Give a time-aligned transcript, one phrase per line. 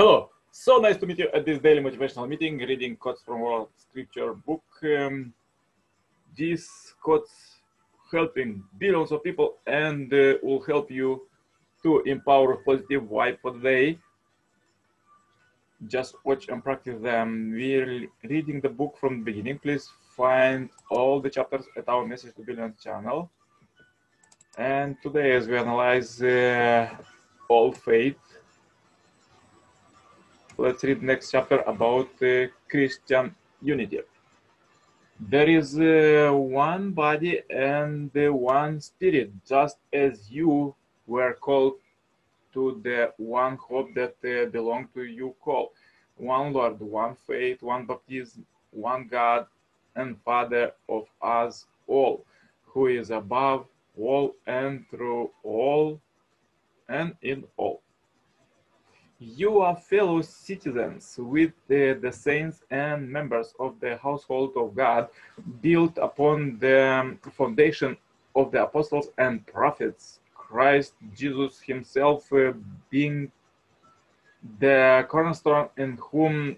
[0.00, 3.68] Hello, so nice to meet you at this daily motivational meeting, reading quotes from our
[3.76, 4.64] scripture book.
[4.82, 5.34] Um,
[6.34, 7.58] these quotes
[8.10, 11.28] helping billions of people and uh, will help you
[11.82, 13.98] to empower positive vibe for the day.
[15.86, 17.52] Just watch and practice them.
[17.52, 19.58] We're reading the book from the beginning.
[19.58, 19.86] Please
[20.16, 23.30] find all the chapters at our Message to Billions channel.
[24.56, 26.88] And today, as we analyze uh,
[27.50, 28.16] all faith,
[30.60, 34.00] let's read next chapter about uh, Christian unity.
[35.18, 40.74] There is uh, one body and uh, one spirit, just as you
[41.06, 41.76] were called
[42.52, 45.72] to the one hope that uh, belonged to you call.
[46.16, 49.46] One Lord, one faith, one baptism, one God
[49.96, 52.26] and Father of us all,
[52.66, 53.66] who is above
[53.98, 55.98] all and through all
[56.90, 57.80] and in all.
[59.22, 65.08] You are fellow citizens with the, the, saints and members of the household of God,
[65.60, 67.98] built upon the foundation
[68.34, 72.54] of the apostles and prophets, Christ Jesus Himself uh,
[72.88, 73.30] being
[74.58, 76.56] the cornerstone in whom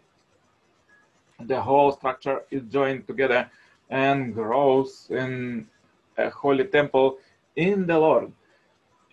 [1.41, 3.51] the whole structure is joined together
[3.91, 5.67] and grows in
[6.17, 7.19] a holy temple
[7.57, 8.31] in the Lord,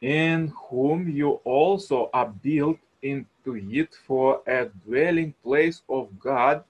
[0.02, 6.64] in whom you also are built into it for a dwelling place of God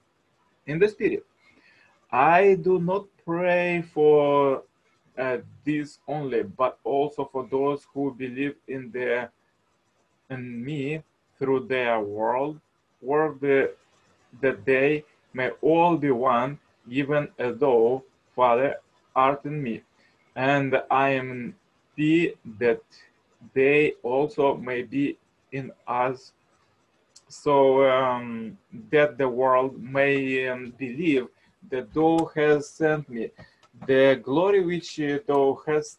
[0.66, 1.24] in the Spirit.
[2.10, 4.62] I do not pray for
[5.18, 9.28] uh, this only, but also for those who believe in the
[10.30, 11.02] in me
[11.38, 12.60] through their world,
[13.02, 13.74] word the,
[14.40, 16.58] that they may all be one,
[16.88, 18.76] even as though Father
[19.14, 19.82] art in me,
[20.36, 21.54] and I am
[21.96, 22.82] thee, that
[23.54, 25.18] they also may be
[25.52, 26.32] in us
[27.30, 28.58] so um,
[28.90, 31.28] that the world may um, believe
[31.70, 33.30] that thou hast sent me.
[33.86, 35.98] The glory which thou hast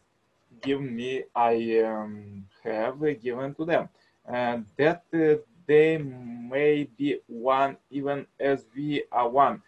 [0.60, 3.88] given me, I um, have given to them,
[4.26, 9.62] and that uh, they may be one, even as we are one.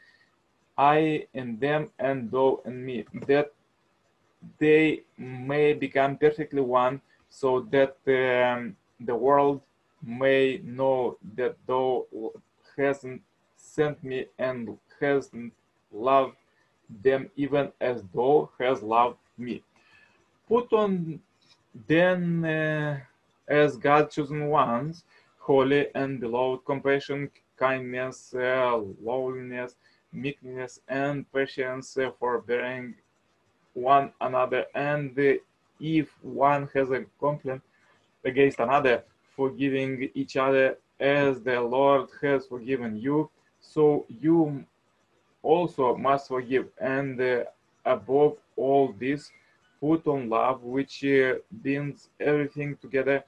[0.76, 3.52] I in them and thou in me, that
[4.58, 7.00] they may become perfectly one,
[7.30, 9.62] so that um, the world
[10.06, 12.04] may know that thou
[12.76, 13.22] hasn't
[13.56, 15.52] sent me and hasn't
[15.92, 16.36] loved
[17.02, 19.62] them even as thou hast loved me.
[20.48, 21.20] Put on
[21.86, 23.00] then uh,
[23.48, 25.04] as God chosen ones,
[25.38, 28.80] holy and beloved, compassion, kindness, uh,
[30.12, 32.94] meekness, and patience, uh, forbearing
[33.72, 34.64] one another.
[34.74, 35.18] And
[35.80, 37.62] if one has a complaint
[38.24, 39.04] against another,
[39.36, 43.30] forgiving each other as the Lord has forgiven you,
[43.60, 44.64] so you
[45.42, 46.68] also must forgive.
[46.80, 47.44] And uh,
[47.84, 49.30] above all this,
[49.80, 53.24] put on love, which uh, binds everything together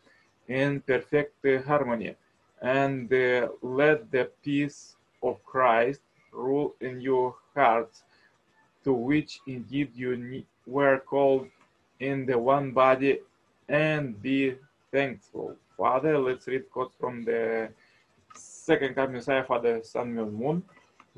[0.49, 2.15] in perfect uh, harmony.
[2.63, 6.01] And uh, let the peace of Christ
[6.33, 8.05] rule in your hearts,
[8.85, 11.49] to which indeed you were called
[12.01, 13.21] in the one body,
[13.69, 14.55] and be
[14.93, 15.57] thankful.
[15.77, 16.19] Father.
[16.19, 17.69] Let's read quotes from the
[18.35, 20.63] second coming Messiah, Father Sun Myung Moon.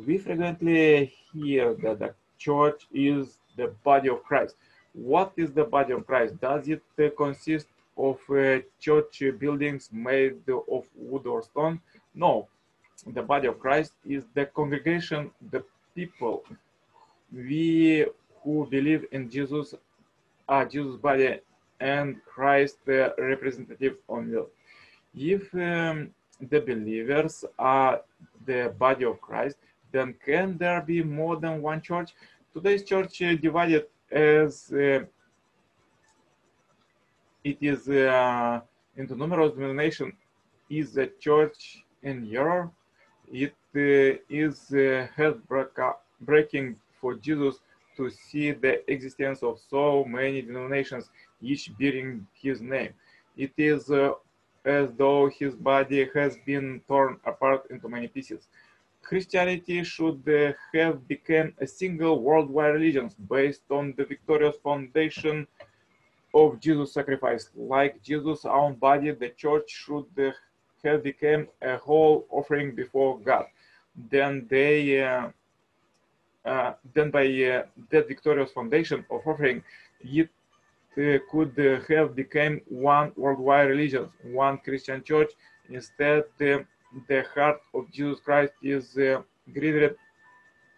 [0.07, 4.57] We frequently hear that the church is the body of Christ.
[4.93, 6.41] What is the body of Christ?
[6.41, 6.83] Does it
[7.17, 7.67] consist
[7.97, 11.81] of uh, church buildings made of wood or stone?
[12.15, 12.49] No.
[13.07, 15.65] The body of Christ is the congregation, the
[15.95, 16.45] people.
[17.33, 18.07] We
[18.43, 19.75] who believe in Jesus
[20.49, 21.41] are Jesus' body
[21.81, 24.49] and Christ the representative on earth.
[25.15, 28.03] If um, the believers are
[28.45, 29.57] the body of Christ,
[29.93, 32.15] then can there be more than one church?
[32.53, 35.05] Today's church uh, divided as uh,
[37.45, 38.61] it is uh,
[38.97, 40.15] into numerous denominations
[40.69, 42.71] is a church in error.
[43.33, 47.61] It uh, is uh, heartbreaking for Jesus
[47.97, 52.93] to see the existence of so many denominations, each bearing his name.
[53.37, 54.13] It is uh,
[54.65, 58.49] as though his body has been torn apart into many pieces.
[59.03, 65.47] Christianity should uh, have become a single worldwide religion based on the victorious foundation
[66.35, 67.51] of Jesus' sacrifice.
[67.57, 70.33] Like Jesus' own body, the church should uh,
[70.85, 73.47] have become a whole offering before God.
[74.11, 75.29] Then they uh,
[76.45, 79.63] uh, then by uh, that victorious foundation of offering,
[80.01, 80.31] it
[81.31, 81.57] could
[81.89, 85.31] have become one worldwide religion, one Christian church.
[85.71, 89.23] Instead, the heart of Jesus Christ is uh,
[89.53, 89.95] grieved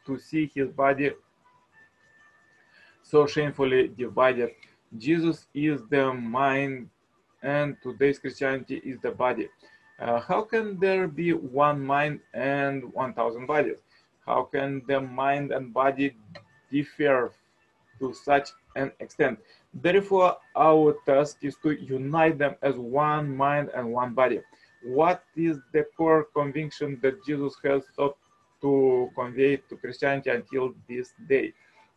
[0.06, 1.12] to see his body
[3.02, 4.50] so shamefully divided.
[4.98, 6.90] Jesus is the mind,
[7.42, 9.48] and today's Christianity is the body.
[9.98, 13.78] Uh, how can there be one mind and 1,000 bodies?
[14.26, 16.16] How can the mind and body
[16.70, 17.32] differ
[18.00, 19.38] to such an extent?
[19.72, 24.40] Therefore, our task is to unite them as one mind and one body.
[24.82, 28.16] What is the core conviction that Jesus has sought
[28.62, 31.52] to convey to Christianity until this day?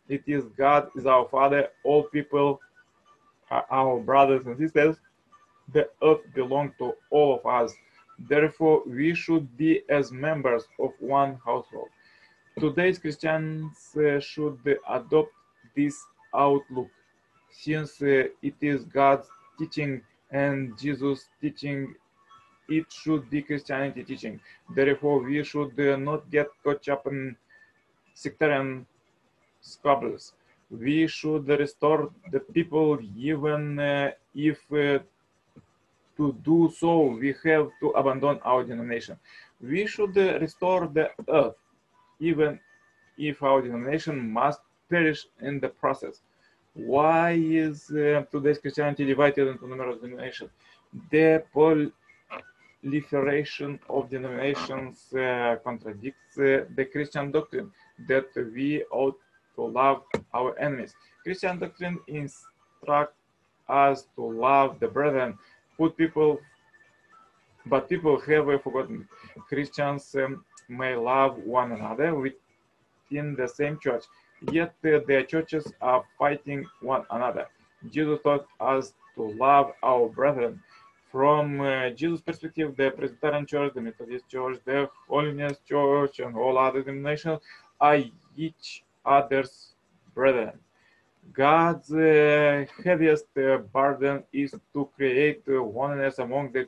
[0.08, 2.60] It is God is our Father, all people
[3.50, 4.96] are our brothers and sisters.
[5.72, 7.72] The earth belongs to all of us.
[8.18, 11.88] Therefore, we should be as members of one household.
[12.58, 14.58] Today's Christians uh, should
[14.88, 15.32] adopt
[15.76, 15.96] this
[16.34, 16.88] outlook
[17.50, 19.28] since uh, it is God's
[19.58, 21.94] teaching and Jesus' teaching,
[22.68, 24.40] it should be Christianity teaching.
[24.74, 27.36] Therefore, we should uh, not get caught up in
[28.14, 28.86] sectarian
[29.60, 30.32] squabbles.
[30.70, 34.98] We should restore the people even uh, if uh,
[36.16, 39.16] to do so we have to abandon our denomination.
[39.60, 41.56] We should uh, restore the earth
[42.18, 42.58] even
[43.18, 46.22] if our denomination must perish in the process.
[46.74, 50.50] Why is uh, today's Christianity divided into numerous denominations?
[51.10, 57.70] The proliferation of denominations uh, contradicts uh, the Christian doctrine
[58.08, 59.18] that we ought
[59.56, 60.02] to love
[60.32, 60.94] our enemies.
[61.22, 63.20] Christian doctrine instructs
[63.68, 65.38] us to love the brethren,
[65.78, 66.40] put people,
[67.66, 69.08] but people have forgotten.
[69.48, 74.04] Christians um, may love one another within the same church,
[74.52, 77.46] yet their churches are fighting one another.
[77.90, 80.60] Jesus taught us to love our brethren.
[81.10, 86.58] From uh, Jesus' perspective, the Presbyterian Church, the Methodist Church, the Holiness Church, and all
[86.58, 87.40] other denominations
[87.80, 88.02] are
[88.36, 89.74] each other's
[90.14, 90.58] brethren.
[91.32, 96.66] God's uh, heaviest uh, burden is to create uh, oneness among the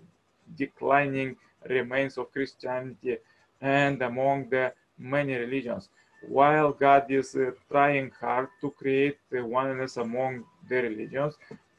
[0.56, 1.36] declining
[1.68, 3.18] remains of Christianity
[3.60, 5.88] and among the many religions.
[6.28, 11.34] While God is uh, trying hard to create oneness among the religions,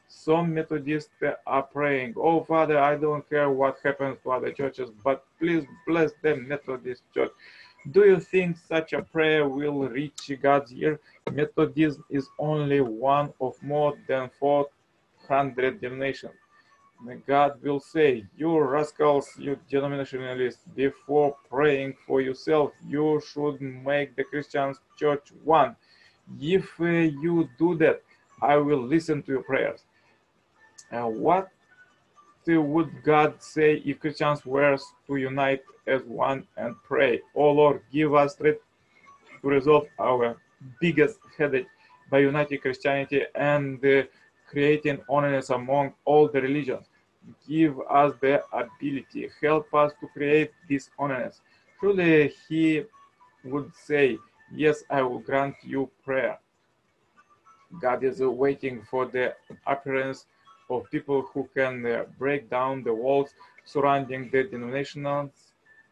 [0.08, 1.10] some Methodists
[1.46, 6.12] are praying, Oh, Father, I don't care what happens to other churches, but please bless
[6.22, 7.30] the Methodist Church.
[7.90, 10.98] Do you think such a prayer will reach God's ear?
[11.32, 16.32] Methodism is only one of more than 400 denominations.
[17.26, 24.24] God will say, You rascals, you denominationalists, before praying for yourself, you should make the
[24.24, 25.76] Christian church one.
[26.40, 28.02] If uh, you do that,
[28.42, 29.80] I will listen to your prayers.
[30.92, 31.48] Uh, what
[32.46, 37.20] would God say if Christians were to unite as one and pray?
[37.34, 38.60] Oh Lord, give us strength
[39.42, 40.36] to resolve our
[40.80, 41.66] biggest headache
[42.10, 44.02] by uniting Christianity and uh,
[44.48, 46.86] creating oneness among all the religions.
[47.46, 51.40] Give us the ability, help us to create this oneness.
[51.78, 52.84] Truly, he
[53.44, 54.18] would say,
[54.54, 56.38] Yes, I will grant you prayer.
[57.80, 59.34] God is waiting for the
[59.66, 60.26] appearance
[60.70, 63.30] of people who can uh, break down the walls
[63.64, 65.32] surrounding the denominations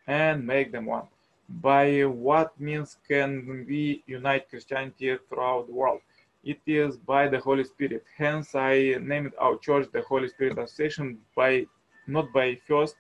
[0.06, 1.06] and make them one.
[1.48, 6.00] By what means can we unite Christianity throughout the world?
[6.46, 8.04] It is by the Holy Spirit.
[8.16, 11.66] Hence, I named our church the Holy Spirit Association by
[12.06, 12.94] not by first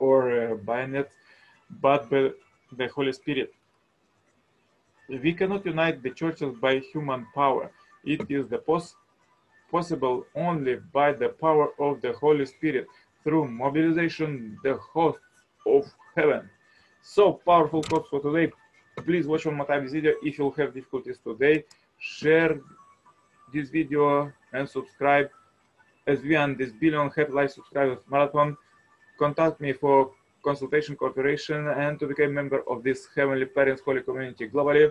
[0.00, 1.12] or uh, by net,
[1.80, 2.30] but by
[2.76, 3.54] the Holy Spirit.
[5.08, 7.70] We cannot unite the churches by human power.
[8.04, 8.96] It is the pos
[9.70, 12.88] possible only by the power of the Holy Spirit
[13.22, 15.22] through mobilization the hosts
[15.64, 15.84] of
[16.16, 16.50] heaven.
[17.02, 18.50] So powerful quotes for today.
[19.04, 21.64] Please watch one more time this video if you have difficulties today.
[22.02, 22.58] Share
[23.54, 25.30] this video and subscribe
[26.08, 28.56] as we and this billion happy life subscribers marathon.
[29.20, 30.10] Contact me for
[30.44, 34.90] consultation, cooperation, and to become a member of this Heavenly Parents Holy Community globally.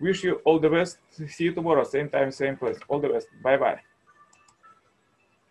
[0.00, 0.98] Wish you all the best.
[1.28, 2.80] See you tomorrow, same time, same place.
[2.88, 3.28] All the best.
[3.40, 3.80] Bye bye.